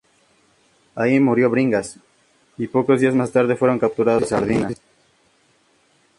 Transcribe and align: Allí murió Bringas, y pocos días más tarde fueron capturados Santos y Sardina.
Allí 0.95 1.19
murió 1.19 1.51
Bringas, 1.51 1.99
y 2.57 2.65
pocos 2.65 2.99
días 3.01 3.13
más 3.13 3.31
tarde 3.31 3.55
fueron 3.55 3.77
capturados 3.77 4.29
Santos 4.29 4.31
y 4.49 4.55
Sardina. 4.59 4.75